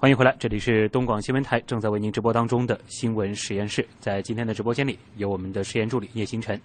[0.00, 3.86] 欢迎回来，这里是东广新闻台正在为您直播当中的新闻实验室。
[4.00, 6.58] 在今天的直播间里，有我们的实验助理叶星辰。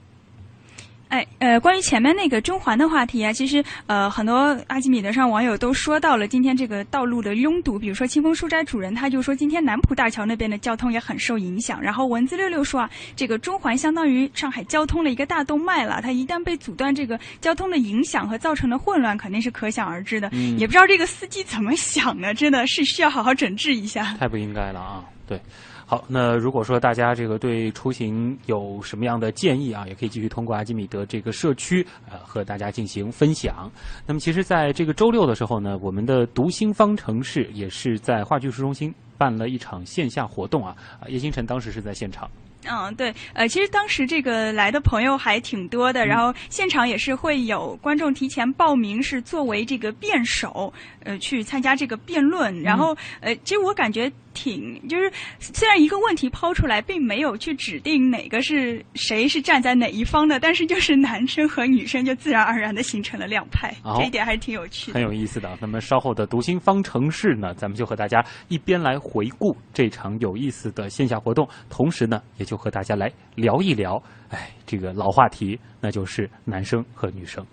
[1.15, 4.35] 哎，呃，关于前面那个中环的话题啊，其实呃，很多
[4.67, 11.81] 阿基米德上网友都说到了今天这个道路的拥堵，比如说清风书斋主人他就说今天南浦大桥那边的交通也很受影响。
[11.81, 20.27] 然后文字六六说啊，这个中环相当于上海交通的一个大动脉了，它一旦被阻断，这个交通的影响和造成的混乱肯定是可想而知的。
[20.33, 24.17] 嗯也不知道这个司机怎么想的，真的是需要好好整治一下。
[24.19, 25.05] 太不应该了啊！
[25.25, 25.39] 对，
[25.87, 33.69] 好，那如果说大家这个对出行有什么样的建议啊，也可以继续通过阿基米德这个社区呃和大家进行分享。
[34.07, 42.27] 那么其实在这个周六的时候呢，我们的读心方程式也是在话剧艺术中心办了一场线下活动啊，啊叶星辰当时是在现场。
[42.67, 52.59] 嗯，对，呃，其实当时这个来的朋友还挺多的，然后现场也是会有观众提前报名，是作为这个辩手，呃，去参加这个辩论。
[52.63, 64.93] 然后，呃，其实我感觉挺，就是虽然一个问题抛出来，并没有去指定哪个是谁是站在哪一方的，但是就是男生和女生就自然而然的形成了两派，哦这一点还是挺有趣的。
[64.93, 65.57] 很有意思的。
[65.59, 77.45] 那么稍后的读心方程式呢，咱们就和大家一边来回顾这场有意思的线下活动，同时呢，也就和大家来聊一聊，哎，这个老话题，那就是男生和女生。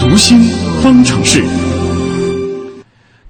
[0.00, 0.38] 读心
[0.82, 1.42] 方程式。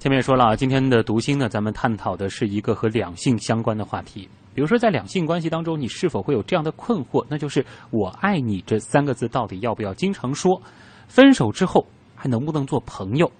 [0.03, 4.27] 前面说了啊，今天的读心呢，咱们探讨的是一个和两性相关的话题。
[4.53, 7.25] 比如说，在两性关系当中，你是否会有这样的困惑？
[7.29, 10.61] 那就是“我爱你”这三个字到底要不要经常说？
[11.07, 11.87] 分手之后
[12.17, 13.31] 还能不能做朋友？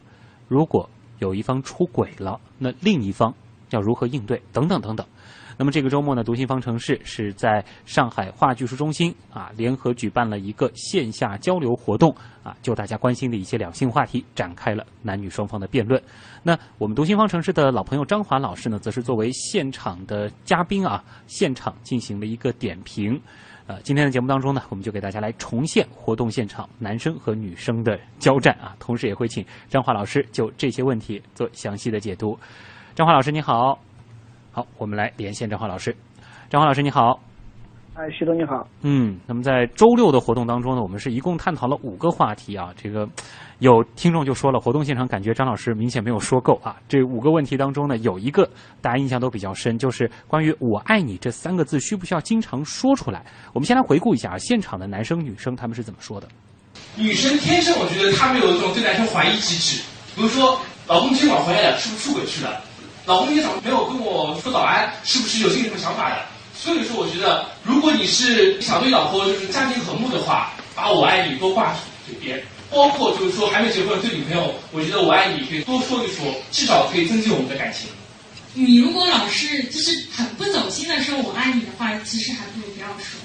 [0.47, 3.35] 如果有一方出轨了，那另一方
[3.71, 4.41] 要如何应对？
[4.53, 5.05] 等等等等。
[5.57, 16.01] 那么这个周末呢，读心方程式是在上海话剧术中心啊联合举办了一个线下交流活动啊，就大家关心的一些两性话题展开了男女双方的辩论。
[16.41, 23.19] 那我们读心方程式的老朋友张华老师呢，则是作为现场的嘉宾啊，现场进行了一个点评。
[23.65, 32.37] 呃，今天的节目当中呢，我们就给大家来重现活动现场男生和女生的交战啊，同时也会请张华老师就这些问题做详细的解读。
[32.93, 33.79] 张华老师你好，
[34.55, 35.95] 好，我们来连线张华老师。
[36.47, 37.19] 张华老师你好，
[37.95, 38.67] 哎，徐总你好。
[38.81, 42.71] 嗯，那么在周六的活动当中呢，我们是一共探讨了五个话题啊。
[42.77, 43.09] 这个
[43.57, 46.75] 有听众就说了，活动现场感觉张老师明显没有说够啊。
[46.87, 48.47] 这五个问题当中呢，有一个
[48.79, 53.25] 大家印象都比较深，就是关于“我爱你”这三个字需不需要经常说出来？
[53.53, 56.27] 我们先来回顾一下啊，现场的男生女生他们是怎么说的。
[56.95, 59.83] 女生天生我觉得她们有一种对男生怀疑机制，
[60.15, 62.61] 比如说老公今晚回来了，是不是出轨去了？
[63.05, 66.25] 老公今天早上没有跟我说早安，是不是有心里什么想法的？
[66.57, 71.75] 所以说，我觉得如果你是想对老婆就是家庭和睦的话，把我爱你多挂
[72.07, 77.89] 嘴边，包括就是说还没结婚对女朋友，我觉得我爱你可以多说一说，至少可以增进我们的感情。
[78.53, 83.19] 你如果老是就是很不走心的说我爱你的话，其实还不如不要说。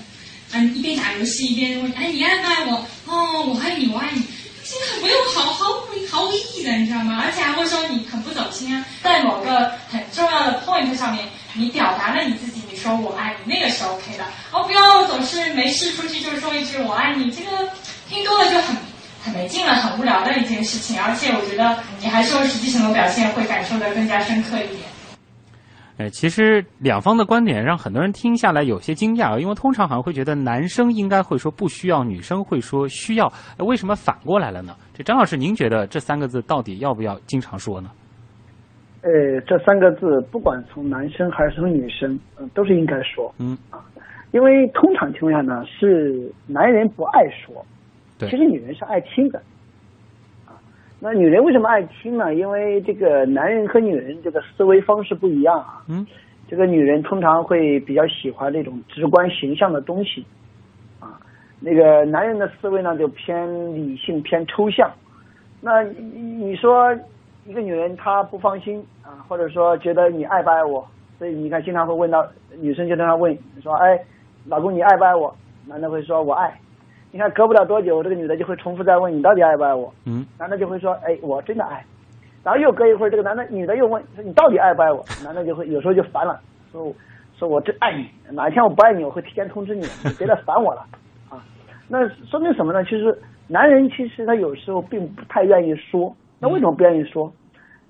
[0.50, 2.84] 嗯，一边打游戏一边问，哎，你爱不爱我？
[3.06, 4.22] 哦，我爱你，我爱你。
[4.68, 7.22] 这个没有毫毫无毫无意义的，你知道吗？
[7.24, 8.84] 而且还会说你很不走心啊。
[9.02, 14.24] 在某个很重要的 point 上面，你表达了你自己，你说我爱你，那个是 OK 的。
[14.52, 17.70] 哦，不要总是没事出去就是说一句我爱你，这个
[18.10, 18.76] 听多了就很
[19.24, 21.02] 很没劲了，很无聊的一件事情。
[21.02, 24.82] 而且我觉得你还是用实际行动表现，会感受的更加深刻一点。
[25.98, 33.26] 哎，其实两方的观点让很多人听下来有些惊讶，因为通常好像会觉得男生应该会说不需要，女生会说需要，
[33.58, 34.76] 哎为什么反过来了呢？
[34.94, 37.90] 这张老师，您觉得这三个字到底要不要经常说呢？
[39.02, 43.80] 呃，这三个字不管从男生还是从女生，嗯、都是应该说，嗯啊，
[44.32, 47.64] 因为通常情况下呢，是男人不爱说，
[48.18, 49.57] 对其实女人是爱听的，啊，
[51.00, 52.34] 那女人为什么爱听呢？
[52.34, 56.04] 因为这个男人和女人这个思维方式不一样啊，嗯，
[56.48, 60.26] 这个女人通常会比较喜欢这种直观形象的东西，
[60.98, 61.20] 啊，
[61.60, 63.46] 那个男人的思维呢就偏
[63.76, 64.90] 理性偏抽象，
[65.60, 66.92] 那你你说
[67.46, 70.84] 一个女人她不放心啊，或者说觉得你爱不爱我，
[71.16, 72.26] 所以你看经常会问到
[72.60, 73.96] 女生就经常问说，哎，
[74.46, 75.32] 老公你爱不爱我？
[75.64, 76.58] 男的会说我爱。
[77.10, 79.92] 你看隔不了多久，这个女的就会重复再问你到底爱不爱我？
[80.04, 81.84] 嗯，男的就会说，哎，我真的爱。
[82.44, 85.04] 然后又隔一会儿，这个男的女的又问说你到底爱不爱我？
[85.24, 86.38] 男的就会有时候就烦了，
[86.70, 86.92] 说
[87.38, 90.84] 说我真爱你，哪一天我不爱你，我会提前通知你，你别再烦我了
[91.30, 91.42] 啊。
[91.88, 92.84] 那说明什么呢？
[92.84, 93.18] 其实
[93.48, 97.32] 男人其实他有时候并不太愿意说，那为什么不愿意说？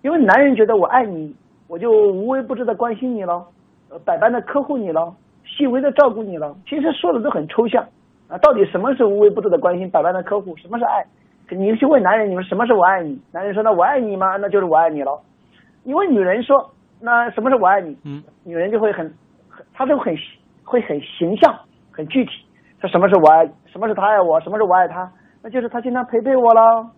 [0.03, 1.35] 因为男人觉得我爱你，
[1.67, 3.44] 我就无微不至的关心你了，
[3.91, 5.12] 呃，百般的呵护你了，
[5.44, 6.56] 细微的照顾你了。
[6.69, 7.85] 其实说的都很抽象
[8.28, 10.56] 啊，到底什么是无微不至的关心、百般的呵护？
[10.56, 11.04] 什么是爱？
[11.50, 13.19] 你去问男人，你说什么是我爱你？
[13.32, 14.36] 男人说那我爱你吗？
[14.36, 15.19] 那就是我爱你了。
[15.82, 16.70] 你问女人说
[17.00, 17.96] 那什么是我爱你？
[18.04, 19.06] 嗯，女人就会很，
[19.48, 20.14] 很，她就很
[20.62, 21.58] 会很形象、
[21.90, 22.32] 很具体。
[22.80, 23.46] 说什么是我爱？
[23.66, 24.38] 什么是他爱我？
[24.40, 25.10] 什么是我爱他？
[25.42, 26.90] 那就是他经常陪陪我了，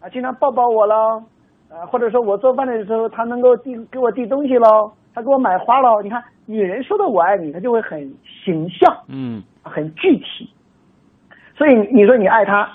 [0.00, 1.22] 啊，经常抱抱我了。
[1.68, 6.00] 啊，或者说我做饭的时候，他能够递给我递东西喽，他给我买花喽。
[6.02, 8.00] 你看，女人说的我爱你，她就会很
[8.44, 10.50] 形象，嗯，很具体。
[11.60, 12.66] 所以你说你爱他，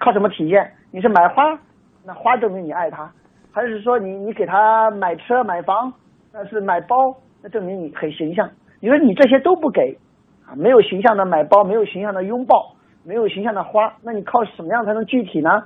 [0.00, 0.68] 靠什么体现？
[0.90, 1.56] 你是买花，
[2.04, 3.08] 那花证明你爱他；
[3.52, 5.92] 还是说你你给他买车买房，
[6.32, 8.50] 那是买包，那证明你很形象。
[8.80, 9.96] 你说你这些都不给，
[10.44, 12.74] 啊，没有形象的买包，没有形象的拥抱，
[13.04, 15.62] 没有形象的花，那你靠什么样才能具体呢？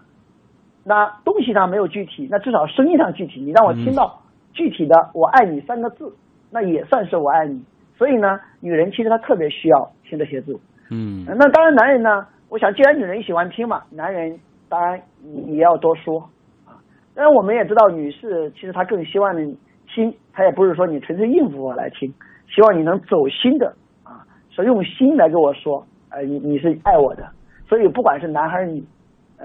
[0.85, 3.41] 那东西上没有具体，那至少声音上具体。
[3.41, 4.21] 你让我听到
[4.53, 6.15] 具体的“我爱你”三个字，
[6.51, 7.65] 那也算是我爱你。
[7.97, 10.61] 所以呢，女人其实她特别需要听这些字。
[10.91, 12.25] 嗯，那当然，男人呢，
[12.57, 14.99] 我想既然女人喜欢听嘛，男人当然
[15.47, 16.19] 也要多说
[16.65, 16.81] 啊。
[17.15, 19.55] 当然，我们也知道，女士其实她更希望你
[19.95, 22.11] 听，她也不是说你纯粹应付我来听，
[22.49, 27.29] 希望你能走心的啊，说用心来跟我说，呃，你你是爱我的。
[27.69, 28.83] 所以不管是男还是女。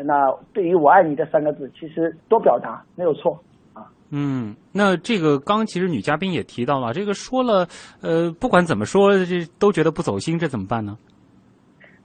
[0.05, 3.37] 那对于“我爱你”这三个字，其实多表达没有错
[3.73, 3.91] 啊。
[4.09, 7.67] 嗯，那这个刚其实女嘉宾也提到了，这个说了，
[8.01, 10.97] 呃，不管怎么说，这都觉得不走心，这怎么办呢？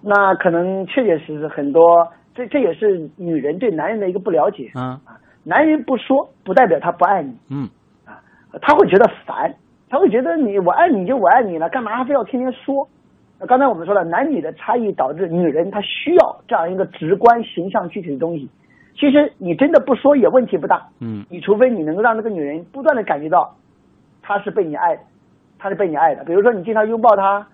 [0.03, 5.01] 那可能确确实实很多，这这也是女人对男人的一个不了解啊。
[5.43, 7.37] 男人不说，不代表他不爱你。
[7.51, 7.69] 嗯，
[8.05, 8.19] 啊，
[8.61, 9.55] 他会觉得烦，
[9.89, 12.89] 他会觉得你我爱你就我爱你了，干嘛还非要天天说？
[13.39, 18.51] 那刚才我们说了，男女的差异导致女人她需要这样一个直观、形象、具体的东西。
[18.99, 23.55] 其实你真的不说也问题不大，嗯，你除非你能够让这个女人不断的感觉到，
[24.23, 25.03] 她是被你爱的，
[25.59, 26.25] 她是被你爱的。
[26.25, 27.47] 比如说你经常拥抱她，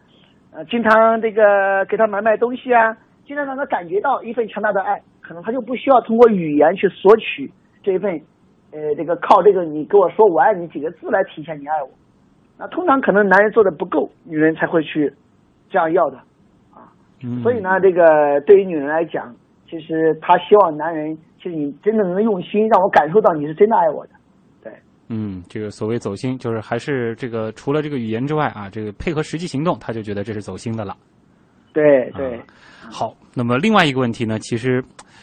[0.52, 2.96] 呃，经常这个给他买买东西啊，
[3.26, 7.50] 经常让他感觉到一份强大的爱，可能他就不需要通过语言去索取
[7.82, 8.20] 这一份，
[8.72, 11.88] 呃，这个靠这个你跟我说我爱你几个字来体现你爱我。
[12.58, 15.12] 那通常可能男人做的不够，女人才会去。
[15.70, 16.18] 这样要的，
[16.74, 16.92] 啊，
[17.42, 19.34] 所以呢，这个对于女人来讲，
[19.66, 24.18] 其实她希望男人，其实你真的能用心，让我感受到你是真的爱我的，对。
[25.14, 30.96] 嗯，这个所谓走心，就是还是这个除了这个语言之外啊，这个配合实际行动，他就觉得这是走心的了。
[31.72, 32.40] 对对。
[32.90, 34.82] 好，那么另外一个问题呢，其实。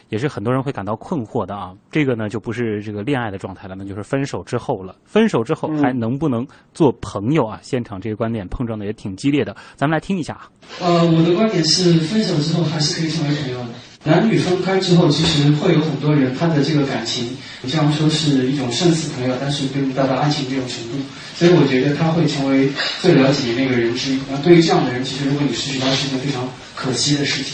[0.09, 4.95] 也是很多人会感到困惑的啊，这个呢就不是这个恋爱的状态了，那就是分手之后了。
[5.05, 6.43] 分手之后还能不能
[6.73, 7.59] 做朋友啊？
[7.61, 10.49] 现场这个观点碰撞的也挺激烈的，咱们来听一下啊。
[10.81, 13.69] 呃，我的观点是，分手之后还是可以成为朋友的。
[14.03, 20.97] 男女分开之后，其实会有很多人，他的这个感情，你这样说是一种胜似朋友，但是并不达到爱情这种程度。
[21.37, 22.69] 所以我觉得他会成为
[23.01, 24.19] 最了解你那个人之一。
[24.29, 27.53] 那对于这样的人，其实如果你失去他，是一件非常可惜的事情。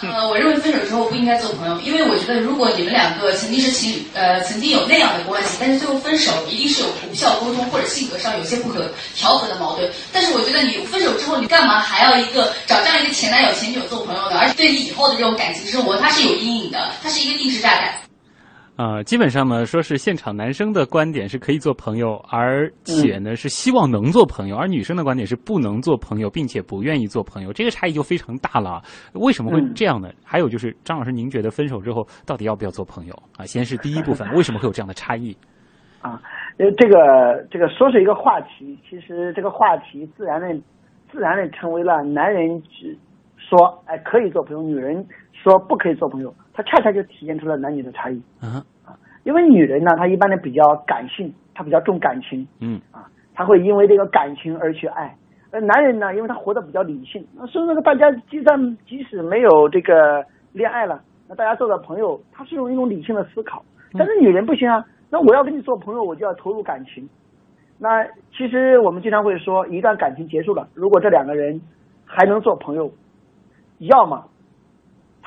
[0.00, 9.90] 呃，我认为分手之后不应该做朋友，因为我觉得如果你们两个曾经是情侣，呃，曾经有那样的关系，但是最后分手，一定是有无效沟通或者性格上有些不可调和的矛盾。
[10.12, 14.38] 但是我觉得你分手之后，你干嘛还要一个找这样一个前男友前女友做朋友呢？
[14.38, 18.07] 而且对你以后的这种感情生活，它是有阴影的，它是一个定时炸弹。
[18.78, 28.80] 啊，基本上呢，说是现场男生的观点是可以做朋友，而且呢是希望能做朋友，而女生的观点是不能做朋友，并且不愿意做朋友，这个差异就非常大了。
[29.14, 30.10] 为什么会这样呢？
[30.24, 33.44] 还有就是张老师，您觉得分手之后到底要不要做朋友啊？
[33.44, 35.36] 先是第一部分，为什么会有这样的差异？
[36.00, 36.22] 啊，
[36.58, 40.54] 呃，这个这个说是一个话题，其实这个话题自然的
[41.10, 42.96] 自然的成为了男人只
[43.36, 45.04] 说哎可以做朋友，女人
[45.42, 46.34] 说不可以做朋友。
[46.52, 48.96] 他恰恰就体现出了男女的差异啊啊！
[49.22, 55.14] 因为女人呢，她一般的比较感性，她比较重感情，嗯啊，她会因为这个感情而去爱。
[55.50, 63.64] 而男人呢，因为他活得比较理性，那甚至大家就算即使没有这个恋爱了，那大家做的朋友，他是用一种理性的思考。
[63.96, 67.08] 但是女人不行啊，那我要跟你做朋友，我就要投入感情。
[67.78, 68.04] 那
[68.36, 71.60] 其实我们经常会说，一段感情结束了，如果这两个人
[72.04, 72.92] 还能做朋友，
[73.78, 74.24] 要么。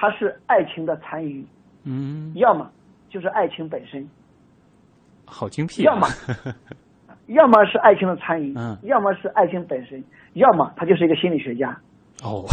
[0.01, 1.45] 它是爱情的残余，
[1.83, 2.67] 嗯，要么
[3.07, 4.03] 就是爱情本身，
[5.25, 5.83] 好精辟。
[5.83, 6.07] 要么，
[7.27, 10.03] 要么是爱情的残余，嗯，要么是爱情本身，
[10.33, 11.69] 要么他就是一个心理学家。
[12.23, 12.43] 哦，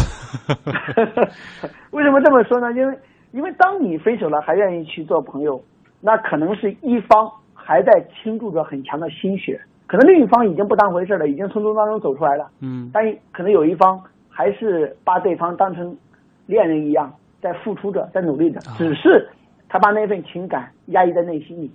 [1.93, 2.71] 为什么这么说呢？
[2.75, 2.99] 因为
[3.33, 5.59] 因为当你分手了还愿意去做朋友，
[6.02, 7.90] 那可能是一方还在
[8.23, 12.90] 倾注着很强的心血，可能另一方已经不当回事了，已经从中当中走出来了，嗯。
[12.93, 13.02] 但
[13.33, 15.97] 可能有一方还是把对方当成
[16.45, 19.28] 恋人一样在付出着，在努力着，只是
[19.68, 21.71] 他把那份情感压抑在内心里，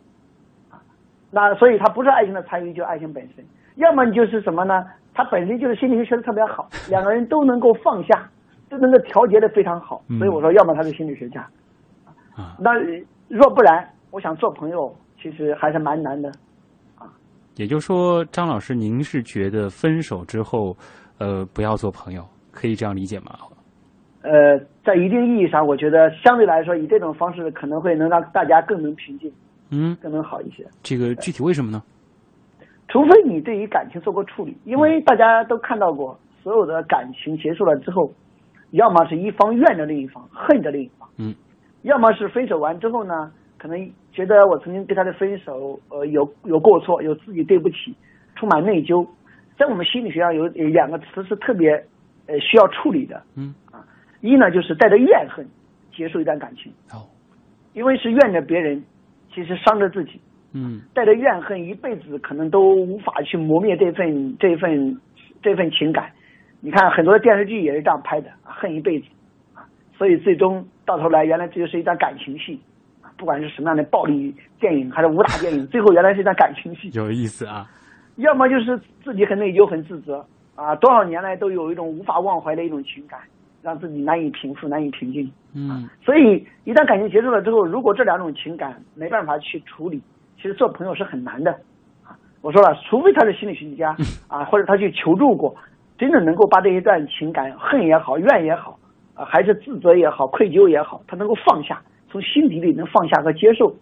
[0.70, 0.82] 啊，
[1.32, 3.44] 那所以他不是爱情的参与，就是爱情本身，
[3.76, 4.86] 要么你就是什么呢？
[5.14, 8.28] 他本身就是心理学学的特别好，两个人都能够放下，
[8.70, 11.48] 都能够调节的非常好，所以我说，要么他是心理学家，
[12.36, 12.72] 啊，那
[13.28, 16.32] 若不然，我想做朋友其实还是蛮难的。
[17.56, 20.76] 也就是说，张老师，您是觉得分手之后，
[21.20, 23.38] 呃，不要做朋友，可以这样理解吗？
[24.24, 29.32] 呃，在一定意义上，我觉得相对来说，以这种方式可能会能让大家更能平静，
[29.72, 30.66] 嗯，更能好一些。
[30.82, 31.82] 这个具体为什么呢？
[32.90, 38.14] 除非你对于感情做过处理，因为大家都看到过，所有的感情结束了之后，
[38.72, 41.34] 要么是一方怨着另一方，恨着另一方，嗯，
[41.84, 47.96] 要么是分手完之后呢，可能觉得我曾经对他的分手，呃，有有过错，有自己对不起，
[48.36, 49.08] 充满内疚。
[49.58, 51.72] 在我们心理学上有有两个词是特别，
[52.28, 53.63] 呃，需要处理的，嗯啊，
[54.24, 55.46] 一呢就是带着怨恨
[55.94, 57.04] 结束一段感情，哦，
[57.74, 58.82] 因为是怨着别人，
[59.36, 60.20] 其实伤着自己。
[60.56, 64.98] 嗯带着怨恨，一辈子可能都无法去磨灭这份这份
[65.42, 66.10] 这份情感。
[66.62, 69.08] 你看很多的电视剧也是这样拍的，恨一辈子
[69.54, 69.66] 啊，
[69.98, 72.58] 所以最终到头来，原来这就是一段感情戏
[73.02, 76.90] 啊，不管是什么样的暴力电影还是武打电影， 最后原来是一段感情戏。
[76.94, 77.68] 有意思啊。
[78.18, 80.24] 要么就是自己很内疚、很自责
[80.56, 83.20] 啊，多少年来都有一种无法忘怀的一种情感，
[83.64, 85.32] 让自己难以平复、难以平静。
[85.56, 90.02] 嗯所以一旦感情结束了之后，如果这两种情感没办法去处理，
[90.36, 91.52] 其实做朋友是很难的。
[92.04, 93.96] 啊，我说了，除非他是心理学家
[94.28, 95.56] 啊，或者他去求助过，
[95.98, 98.78] 真的能够把这一段情感，恨也好，怨也好，
[99.14, 103.74] 啊，还是自责也好，愧疚也好，他能够放下，从心底里能放下和接受，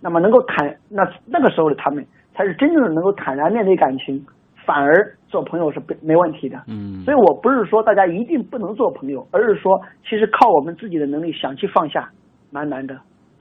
[0.00, 2.04] 那么能够坦，那那个时候的他们
[2.34, 4.26] 才是真正的能够坦然面对感情，
[4.70, 6.62] 反而做朋友是没没问题的。
[6.68, 12.08] 嗯所以我不是说大家一定不能做朋友，而是说其实靠我们自己的能力想去放下，
[12.52, 12.94] 蛮难的。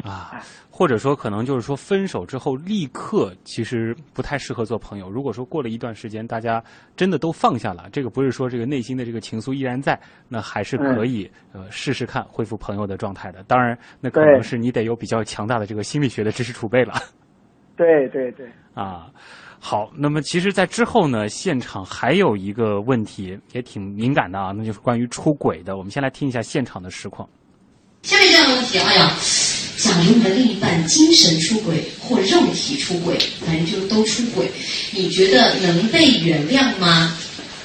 [0.04, 5.08] 啊，或者说可能就是说分手之后立刻其实不太适合做朋友。
[5.08, 6.64] 如果说过了一段时间，大家
[6.96, 13.44] 真的都放下了，这个不是说这个内心的这个情愫依然在，那还是可以、呃试试看恢复朋友的状态的。
[13.44, 16.94] 当然，那可能是你得有比较强大的这个心理学的知识储备了。
[17.80, 19.08] 对对对，啊，
[19.58, 25.78] 好，那么其实，在之后呢，现场还有一个问题也挺敏感的啊，那就是关于出轨的。
[25.78, 27.28] 我们先来听一下现场的实况。
[28.04, 29.14] 下面这样的问题，哎呀，
[29.78, 34.52] 假如你的另一半精神出轨或肉体出轨，反正就都出轨，
[34.92, 37.16] 你觉得能被原谅吗？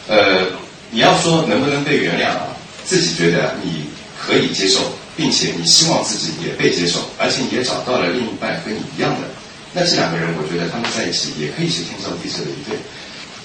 [0.08, 0.46] 呃，
[0.92, 2.46] 你要说能不能被原谅啊？
[2.84, 4.80] 自己觉得你可以接受，
[5.16, 9.28] 并且你希望自己也被接受，而且你也找到了另一半和你一样的，
[9.74, 12.78] 那这两个人，我觉得他们在一起也可以是天造地设的一对。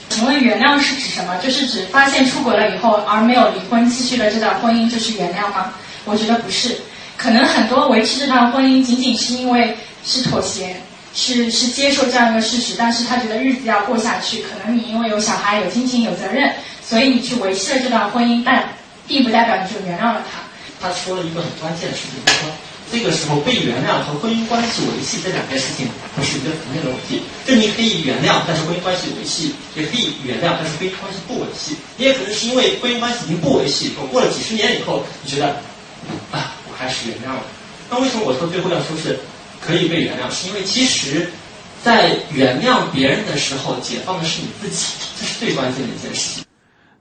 [0.10, 1.36] 请问原谅是指什么？
[1.38, 5.74] 就是指发现出轨了以后而没有离婚，继续了这段婚姻就是原谅吗？
[6.06, 6.78] 我觉得不是，
[7.18, 10.76] 可能很多维持这段婚姻仅仅是因为是妥协，
[11.14, 18.70] 是是接受这样一个事实，但是他觉得日子要过下去，可能你因为有小孩、有亲情、有责任，所以你去维持了这段婚姻，但
[19.08, 20.40] 并不代表你就原谅了他。
[20.82, 22.50] 他说了一个很关键的事情，他说
[22.91, 27.22] 这个时候被原谅和婚姻关系维系这两件事情不是一个层面的问题。
[27.46, 31.75] 就你可以原谅，但是婚姻关系维系；也可以原谅，但是婚姻关系不维系。
[31.98, 35.48] 你也可能是因为婚姻关系已经不维系，我过了几十年以后，你觉得
[36.31, 37.43] 啊，我还是原谅了。
[37.89, 39.19] 那为什么我说最后要说是
[39.62, 40.29] 可以被原谅？
[40.34, 41.29] 是因为其实，
[41.84, 44.86] 在原谅别人的时候，解放的是你自己，
[45.19, 46.49] 这是最关键的一件事情。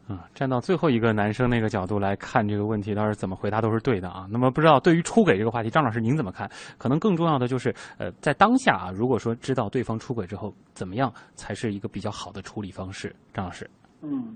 [0.08, 4.26] 啊，站到最后一个男生那个角度来看这个问题，倒是怎么回答都是对的啊。
[4.30, 6.50] 那么不知道对于出轨这个话题，张老师您怎么看？
[6.78, 13.14] 可能更重要的就是，呃，在当下啊，如果说知道对方出轨之后，怎么样才是一个比较好的处理方式？
[13.34, 13.68] 张老师，
[14.00, 14.34] 嗯，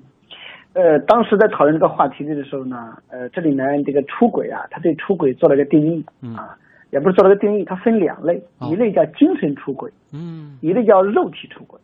[0.75, 6.55] 呃，当时在讨论这个话题的时候呢，呃，这里面这个出轨啊，他对出轨做了个定义嗯啊，
[6.91, 11.81] 也不是做了个定义，它分两类，一类叫精神出轨，嗯一类叫肉体出轨。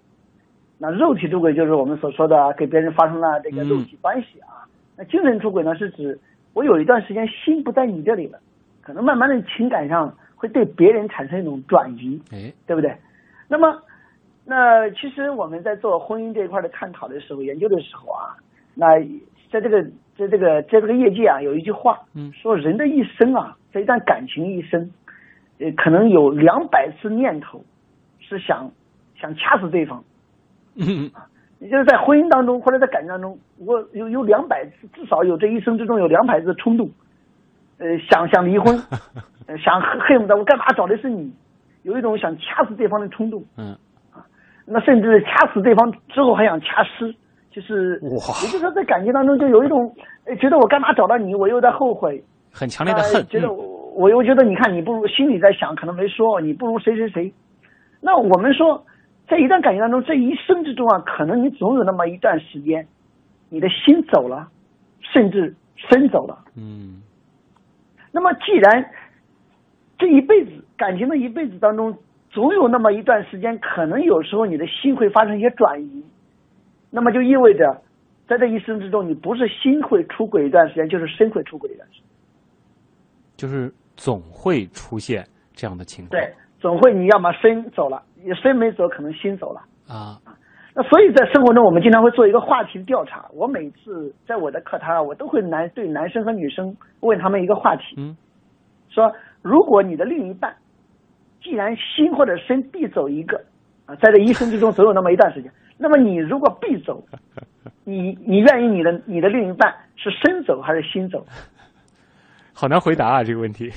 [0.79, 4.63] 那肉体出轨就是我们所说的给别人发生了这个肉体关系啊。
[4.97, 6.19] 那精神出轨呢，是指
[6.55, 8.39] 我有一段时间心不在你这里了，
[8.81, 12.97] 可能慢慢的情感上会对别人产生一种转移，哎，对不对？
[13.49, 13.83] 那么，
[14.45, 18.37] 那其实我们在做婚姻这一块的探讨的时候、研究的时候啊，
[18.75, 18.87] 那
[19.51, 19.83] 在这个
[20.17, 24.91] 在这个在这个业界啊，有一句话，嗯，说人的一生啊，这一段感情一生，
[25.59, 27.65] 呃，可能有两百次念头
[28.21, 28.71] 是想
[29.21, 30.05] 想掐死对方。
[30.79, 31.11] 嗯，
[31.61, 36.89] 也就是在婚姻当中或者在感情当中，我有有两百次，至少有这一生之中有两百次冲动，
[37.79, 38.75] 呃，想想离婚，
[39.47, 41.33] 呃想恨恨不得我干嘛找的是你，
[41.83, 43.43] 有一种想掐死对方的冲动。
[43.57, 43.77] 嗯，
[44.67, 47.15] 那甚至掐死对方之后还想掐尸，
[47.51, 49.93] 就是哇，也就是说在感情当中就有一种，
[50.27, 53.65] 哎，觉得我干嘛找到你，我又在后悔，很强烈的恨，呃觉得我
[53.97, 57.33] 我又觉得你看你不如心里在想，可能没说你不如谁谁谁。
[58.01, 58.85] 那我们说，
[59.29, 62.87] 在一段感情当中，这一生之中啊，可能你总有那么一段时间，
[63.51, 64.49] 你的心走了，
[65.01, 66.39] 甚至身走了。
[66.57, 67.03] 嗯，
[68.11, 68.91] 那么既然
[69.99, 71.97] 这一辈子感情的一辈子当中，
[72.31, 76.05] 总有那么一段时间，可能有时候你的心会发生一些转移，
[76.91, 77.83] 那么就意味着，
[78.27, 82.05] 在这一生之中，你不是心会出轨一段时间，就是身会出轨一段时间。
[83.37, 86.11] 就是总会出现这样的情况。
[86.11, 89.61] 对，总会你要么身走了，你身没走，可能心走了。
[89.89, 90.21] 啊，
[90.75, 93.27] 那所以在生活中，我们经常会做一个话题的调查。
[93.33, 98.17] 我每次在我的课堂上，我都会男对男生和女生问他们一个话题，嗯，
[98.89, 100.55] 说如果你的另一半
[101.43, 103.41] 既然心或者身必走一个
[103.87, 107.03] 啊，在这一生之中总有那么一段时间，那么你如果必走，
[107.85, 111.25] 你你愿意你的你的另一半是身走还是心走？
[112.53, 113.71] 好难回答啊这个问题。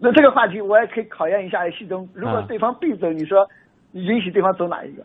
[0.00, 3.46] 那这个话题我也可以考验一下系中，如果啊对方必走，你说
[3.90, 5.04] 你允许对方走哪一个？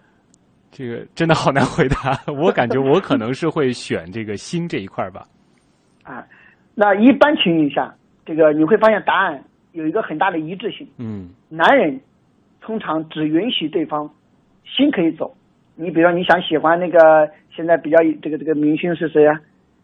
[0.71, 5.23] 这个真的好难回答， 我感觉我可能是会选这个心这一块儿吧。
[6.03, 6.25] 啊，
[6.73, 10.87] 那一般情况下，这个你会发现答案有一个很大的一致性。
[10.97, 12.01] 嗯男人
[12.59, 14.09] 通常只允许对方
[14.65, 15.35] 心可以走。
[15.75, 19.39] 你比如说，你想喜欢那个现在比较这个这个明星是谁啊？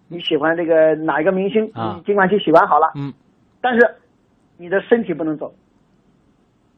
[0.08, 1.70] 你喜欢这个哪一个明星？
[1.76, 2.92] 啊你尽管去喜欢好了。
[2.96, 3.14] 嗯。
[3.62, 3.96] 但是
[4.58, 5.54] 你的身体不能走，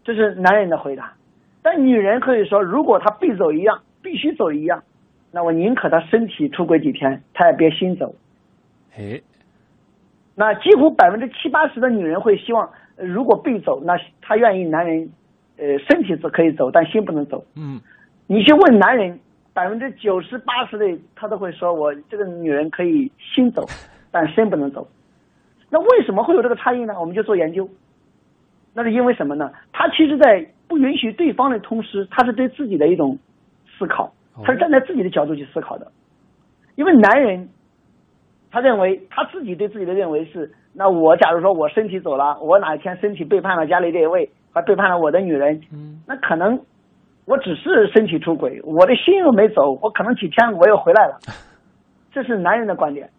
[0.03, 1.13] 这是男人的回答。
[1.61, 4.83] 但女人可以说，如果她必走一样，必须走一样，
[5.31, 8.15] 那我宁可她身体出轨几天，她也别心走。
[8.97, 9.21] 哎，
[10.35, 15.09] 那几乎百分之七八十的女人会希望，呃如果必走，那她愿意男人，
[15.57, 17.45] 呃，身体是可以走，但心不能走。
[17.55, 17.79] 嗯，
[18.27, 19.19] 你去问男人，
[19.53, 23.65] 百分之九十八十的他都会说，我这个女人可以心走，
[24.11, 24.87] 但身不能走。
[25.69, 26.99] 那为什么会有这个差异呢？
[26.99, 27.69] 我们就做研究。
[28.73, 29.51] 那是因为什么呢？
[29.73, 33.19] 他其实，在不允许对方的同时，他是对自己的一种
[33.77, 35.91] 思考，他是站在自己的角度去思考的。
[36.75, 37.49] 因为男人，
[38.49, 45.59] 他认为他自己对自己的认为是，那我假如说我身体走了，我哪一天身体背叛了家里这一位，还背叛了我的女人，
[46.07, 46.57] 那可能
[47.25, 51.19] 我只是身体出轨，我的心又没走，我可能几天我又回来了，
[52.13, 53.09] 这是男人的观点。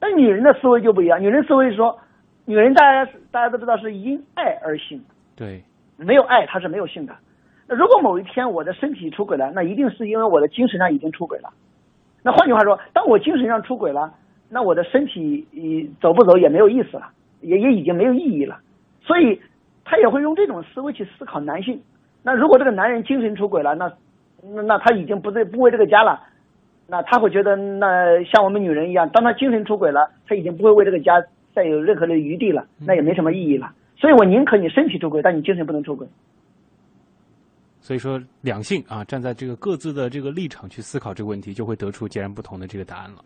[0.00, 1.96] 那女人的思维就不一样，女人思维说，
[2.44, 5.00] 女人大家大家都知道是因爱而行，
[5.36, 5.62] 对，
[5.96, 7.14] 没有爱他是没有性的。
[7.68, 11.50] 那如果某一天我的身体出轨了，那一定是因为我的精神上已经出轨了。
[12.22, 14.12] 那换句话说，当我精神上出轨了，
[14.48, 17.08] 那我的身体已走不走也没有意思了，
[17.40, 18.58] 也也已经没有意义了。
[19.00, 19.40] 所以
[19.84, 21.80] 他也会用这种思维去思考男性。
[22.22, 23.92] 那如果这个男人精神出轨了，那
[24.42, 26.20] 那那他已经不对不为这个家了，
[26.86, 31.22] 那他会觉得那像我们女人一样，当他精神出轨了，他已经不会为这个家
[31.54, 33.72] 再有任何的余地了，那也没什么意义了。
[34.02, 36.04] 所以我宁可你身体出轨，但你精神不能出轨。
[37.78, 43.18] 所以说两性啊，站在这个各自的这个立场去思考这个问题，就会得出截然不同的这个答案了。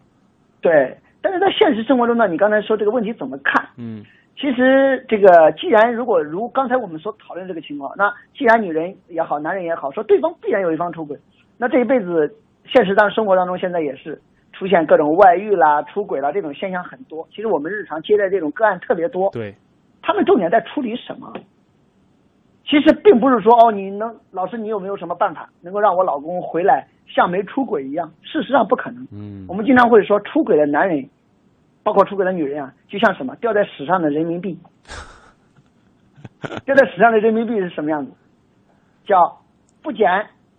[0.61, 3.67] 对，但是在现实生活中呢，你刚才说这个问题怎么看？
[3.79, 4.05] 嗯
[4.39, 11.19] 其实这个既然如果如刚才我们所讨论这个情况，那既然女人也好，男人也好，说对方必然有一方出轨，
[11.57, 12.37] 那这一辈子
[12.67, 14.21] 现实当生活当中现在也是
[14.53, 17.27] 出现各种外遇啦、出轨啦这种现象很多。
[17.31, 19.31] 其实我们日常接待这种个案特别多。
[19.31, 19.55] 对，
[20.07, 21.33] 他们重点在处理什么？
[22.65, 28.13] 其实并不是说哦，你能老师你有没有什么办法能够让我老公回来像没出轨一样？
[28.23, 29.05] 事实上不可能。
[29.11, 31.11] 嗯我们经常会说出轨的男人，
[31.83, 34.57] 包括出轨的女人啊，就像什么掉在史上的人民币。
[36.65, 38.13] 掉在史上的人民币是什么样子？
[39.05, 39.41] 叫
[39.83, 40.07] 不捡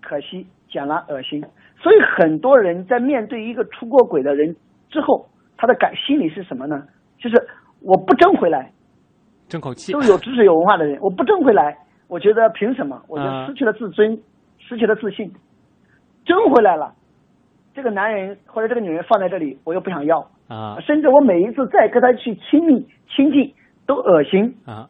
[0.02, 1.42] 可惜，捡了恶心。
[1.82, 4.54] 所以很多人在面对一个出过轨的人
[4.90, 6.86] 之后，他的感心理是什么呢？
[7.18, 7.48] 就是
[7.82, 8.72] 我不争回来，
[9.48, 13.02] 争口气都有知识有文化的人，我不争回来，我觉得凭什么？
[13.08, 14.18] 我就啊失去了自尊，
[14.60, 15.32] 失去了自信。
[16.26, 16.94] 争回来了，
[17.74, 23.54] 这个男人或者这个女人放在这里，我又不想要，啊甚至我每一次再跟他去亲密亲近
[23.86, 24.90] 都恶心啊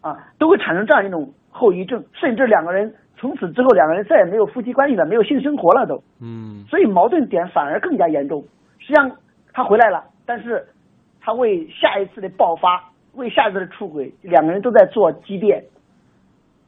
[0.00, 6.02] 啊，都会产生这样一种后遗症，甚至两个人从此之后两个人再也没有夫妻关系了，没有性生活了都。
[6.20, 8.42] 嗯所以矛盾点反而更加严重。
[8.80, 9.10] 实际上
[9.52, 10.66] 他回来了，但是
[11.20, 15.64] 他为下一次的爆发，为下一次的出轨，两个人都在做积淀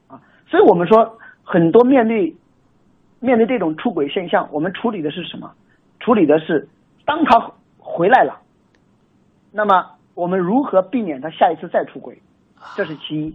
[0.08, 0.20] 啊。
[0.48, 2.34] 所以我们说，很多面对
[3.20, 5.52] 面对这种出轨现象，我们处理的是什么？
[6.00, 6.68] 处理的是
[7.04, 8.40] 当他回来了，
[9.52, 12.18] 那么我们如何避免他下一次再出轨？
[12.76, 13.34] 这是其一。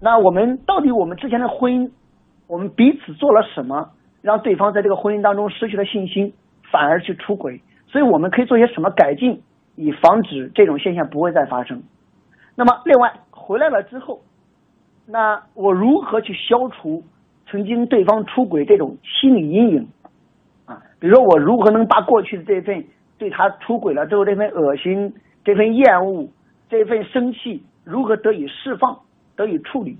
[0.00, 1.90] 那我们到底我们之前的婚姻，
[2.46, 3.90] 我们彼此做了什么，
[4.22, 6.32] 让对方在这个婚姻当中失去了信心，
[6.70, 7.60] 反而去出轨。
[7.88, 9.42] 所以我们可以做些什么改进，
[9.76, 11.82] 以防止这种现象不会再发生。
[12.60, 14.20] 那么，另外回来了之后，
[15.06, 17.02] 那我如何去消除
[17.50, 19.88] 曾经对方出轨这种心理阴影
[20.66, 20.82] 啊？
[20.98, 22.84] 比如说，我如何能把过去的这份
[23.16, 25.10] 对他出轨了之后这份恶心、
[25.42, 26.28] 这份厌恶、
[26.68, 28.94] 这份生气，如何得以释放、
[29.36, 29.96] 得以处理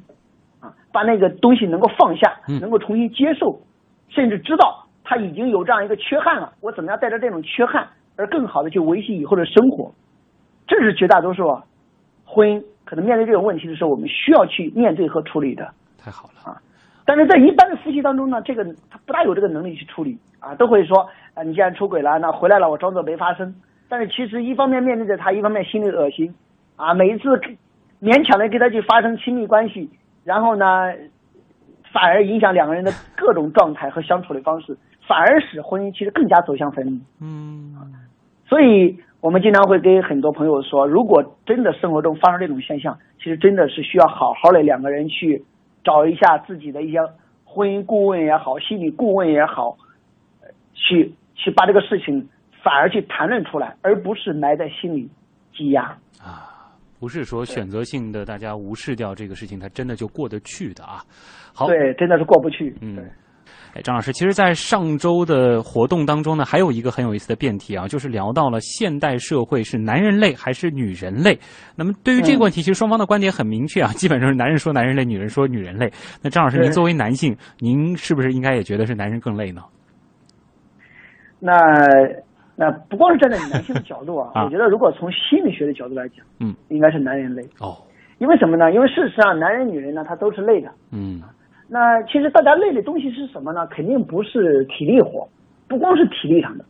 [0.60, 0.70] 啊？
[0.92, 3.58] 把那个东西能够放下，能够重新接受，
[4.10, 9.90] 甚至知道他已经有这样一个缺憾了，我怎么样带着这种缺憾而更好的去维系以后的生活？
[10.66, 11.48] 这是绝大多数
[12.32, 15.68] 婚姻可能面对这种问题的时候，我们需要去面对和处理的。
[15.98, 16.56] 太好了啊！
[17.04, 23.52] 但是在一般的夫妻当中呢，这个他不大有这个能力去处理啊，都会说啊，你既然出轨了，那回来了，我装作没发生。
[23.88, 26.32] 但是其实一方面面对着他，一方面心里恶心
[26.76, 27.28] 啊，每一次
[28.00, 29.90] 勉强的跟他去发生亲密关系，
[30.22, 30.66] 然后呢，
[31.92, 37.00] 反而影响两个人的各种状态和相处的方式，反而使婚姻其实更加走向分离。
[37.20, 37.74] 嗯，
[38.48, 45.44] 所以我们经常会跟很多朋友说，如果真的生活中发生这种现象，其实真的是需要好好的两个人去
[45.84, 46.98] 找一下自己的一些
[47.44, 49.76] 婚姻顾问也好，心理顾问也好，
[50.72, 52.26] 去去把这个事情
[52.62, 55.10] 反而去谈论出来，而不是埋在心里
[55.52, 55.84] 积压
[56.22, 56.48] 啊。
[56.98, 61.02] 不是说选择性的大家无视掉这个事情，它真的就过得去的啊。
[61.54, 62.74] 好，对，真的是过不去。
[62.80, 62.96] 嗯。
[63.72, 71.38] 哎，张老师，其实，在上周的活动当中呢，还有一个很有意思的辩题啊，就是聊到了现代社会是男人累还是女人累。
[71.76, 75.88] 那么，对于这个问题，其实双方的观点很明确啊，基本上是男人说男人累，女人说女人累。
[76.20, 79.62] 那张老师，您作为男性，您是不是应该也觉得是男人更累呢？
[81.38, 81.54] 那
[82.56, 87.42] 那不光是站在男性的角度啊， 我觉得如果从心理学的角度来讲，嗯，应该是男人累。
[87.60, 87.78] 哦，
[88.18, 88.72] 因为什么呢？
[88.72, 90.68] 因为事实上，男人女人呢，他都是累的。
[90.90, 91.22] 嗯。
[91.72, 93.64] 那其实大家累的东西是什么呢？
[93.68, 95.28] 肯定不是体力活，
[95.68, 96.64] 不光是体力上的。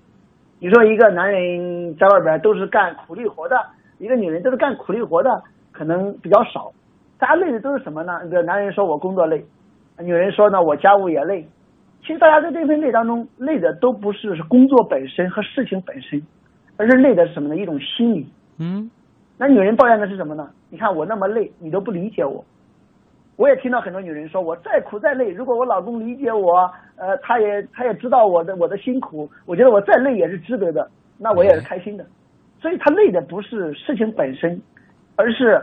[0.59, 3.57] 你说一个男人在外边都是干苦力活的，
[3.97, 6.71] 一个女人都是干苦力活的，可能比较少。
[7.19, 8.21] 大家累的都是什么呢？
[8.27, 9.43] 一个男人说我工作累，
[10.01, 11.49] 女人说呢我家务也累。
[12.03, 16.23] 其实大家在这份累当中，累的都不是是工作本身和事情本身，
[16.77, 17.57] 而是累的是什么呢？
[17.57, 18.29] 一种心理。
[18.59, 18.91] 嗯。
[19.39, 20.51] 那女人抱怨的是什么呢？
[20.69, 22.45] 你看我那么累，你都不理解我。
[23.41, 30.87] 我也听到很多女人说，我再苦再累，如果我老公理解我，呃，他也他也知道我的我的辛苦，我觉得我再累也是值得的，
[31.19, 32.05] 那我也是开心的。
[32.61, 34.61] 所以他累的不是事情本身，
[35.17, 35.59] 而是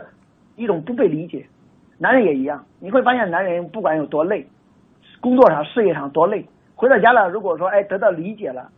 [0.56, 1.46] 一种不被理解。
[1.98, 4.44] 男人也一样，你会发现男人不管有多累，
[5.20, 8.68] 工作上事业上多累，回到家了，如果说哎得到理解了，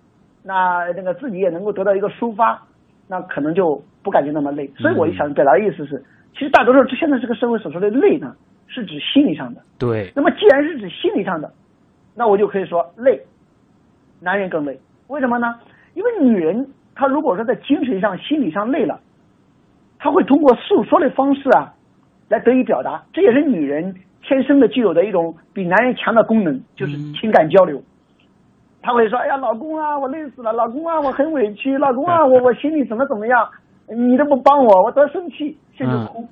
[0.45, 2.61] 那那个自己也能够得到一个抒发，
[3.09, 4.71] 那可能就不感觉那么累。
[4.77, 8.37] 所以我想表达的意思是，其实大多数现在这个社会所说的累呢。
[8.73, 10.13] 是指心理上的，对。
[10.15, 11.53] 那么既然是指心理上的，
[12.15, 13.21] 那我就可以说累，
[14.21, 14.79] 男人更累。
[15.09, 15.57] 为什么呢？
[15.95, 19.01] 因为女人她如果说在精神上、心理上累了，
[19.99, 21.75] 她会通过诉说的方式啊，
[22.29, 23.03] 来得以表达。
[23.13, 27.83] 这也是女人天生的具有的一种比男人强的功能，就是情感交流。
[28.83, 33.49] 她会说：“哎呀，老公啊，我累死了，老公啊，我很委屈，老公啊，我我心里怎么怎么样，
[33.89, 36.27] 你都不帮我，我多生气，甚至哭。”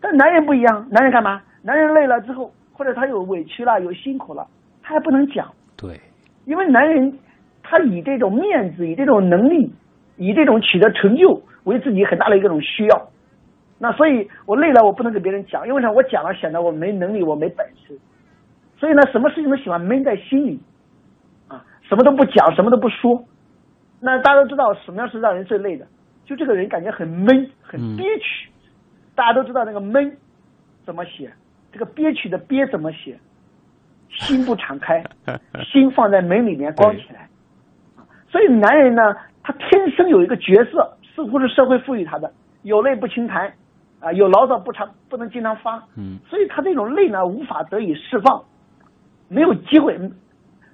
[0.00, 1.40] 但男人不一样，男人干嘛？
[1.62, 4.46] 男人累了之后，或者他有委屈了、有辛苦了，
[4.82, 5.50] 他还不能讲。
[5.76, 6.00] 对，
[6.44, 7.18] 因为男人
[7.62, 9.72] 他以这种面子、以这种能力、
[10.16, 13.08] 以这种取得成就为自己很大的一种需要。
[13.78, 15.90] 那所以，我累了，我不能给别人讲，因为啥？
[15.90, 17.98] 我讲了显得我没能力，我没本事。
[18.76, 20.60] 所以呢，什么事情都喜欢闷在心里，
[21.48, 23.24] 啊，什么都不讲，什么都不说。
[24.00, 25.86] 那大家都知道什么样是让人最累的？
[26.24, 28.48] 就这个人感觉很闷、很憋屈。
[29.14, 30.16] 大家都知道那个闷
[30.84, 31.32] 怎么写。
[31.72, 33.18] 这个憋屈的憋怎么写？
[34.10, 35.02] 心不敞开，
[35.72, 37.26] 心放在门里面关起来。
[38.30, 39.02] 所以男人呢，
[39.42, 42.30] 他天生有一个角色，似乎是社会赋予他的，
[42.60, 43.50] 有泪不轻弹，
[44.00, 45.82] 啊，有牢骚不常不能经常发。
[45.96, 46.18] 嗯。
[46.28, 48.44] 所以他这种泪呢，无法得以释放，
[49.28, 49.98] 没有机会，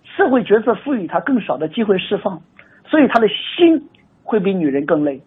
[0.03, 2.43] 社会角色赋予他更少的机会释放，
[2.87, 3.89] 所以他的心
[4.25, 5.23] 会比女人更累。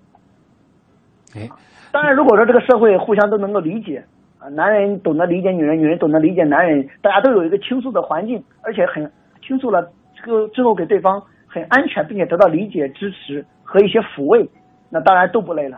[1.33, 1.47] 哎，
[1.93, 4.03] 当然，如果说这个社会互相都能够理解。
[4.51, 9.11] 啊，男人懂得理解女人，女人懂得理解男人，大家都有一个倾诉的环境，而且很
[9.45, 14.49] 倾诉了这个之后给对方很安全，并且得到理解、支持和一些抚慰，
[14.89, 15.77] 那当然都不累了，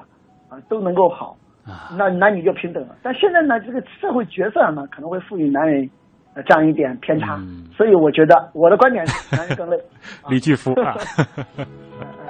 [0.49, 1.37] 啊，都能够好，
[1.97, 2.95] 那男女就平等了。
[3.01, 5.89] 但现在呢，这个社会角色呢可能会赋予男人
[6.45, 7.39] 这样一点偏差，
[7.75, 9.77] 所以我觉得我的观点是男人更累。
[10.29, 10.95] 李继福啊。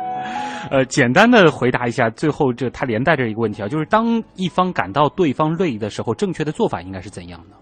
[0.72, 7.56] 呃，简单的回答一下，最后这它连带着一个问题啊，就是当一方感到对方累的时候，正确的做法应该是怎样的？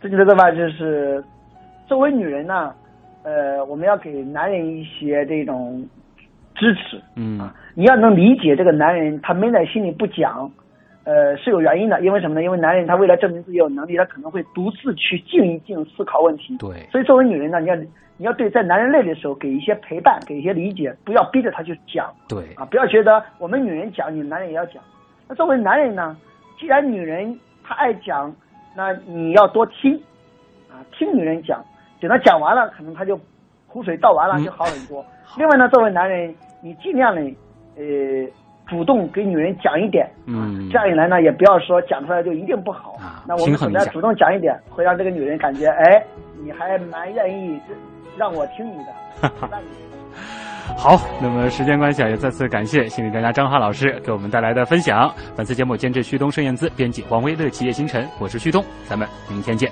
[0.00, 1.22] 正确的做法就是，
[1.86, 2.72] 作为女人呢，
[3.22, 5.84] 呃，我们要给男人一些这种
[6.54, 7.00] 支持。
[7.16, 7.40] 嗯
[7.74, 10.50] 你要能理解这个男人，他闷在心里不讲，
[11.06, 12.00] 呃，是有原因的。
[12.02, 12.42] 因为什么呢？
[12.42, 16.56] 因为男人他为了证明自己有能力，他可能会独自去静一静思考问题。
[16.58, 24.82] 对，所以作为女人呢，你要你要对在男人累的时候给一些陪伴，给一些理解，不要逼着他去讲对，啊，不要觉得我们女人讲，你男人也要讲。
[25.28, 26.16] 那作为男人呢，
[26.58, 28.34] 既然女人她爱讲，
[28.74, 29.94] 那你要多听
[30.70, 31.64] 啊，听女人讲，
[32.00, 33.20] 等她讲完了，可能她就
[33.68, 35.04] 苦水倒完了嗯就好很多。
[35.36, 37.20] 另外呢，作为男人，你尽量的
[37.76, 38.28] 呃
[38.66, 42.96] 主动给女人讲一点，嗯这样一来呢，也不要说讲出来就一定不好。
[43.26, 46.02] 那我们怎么主动讲一点，会让这个女人感觉，哎，
[46.42, 47.60] 你还蛮愿意
[48.16, 49.30] 让我听你的。
[50.76, 55.08] 好，那么时间关系啊，也再次感谢心理专家张浩老师给我们带来的分享。
[55.36, 59.70] 本次节目监制旭东、盛燕姿，编辑黄威乐、企业星辰，我是旭东，咱们明天见。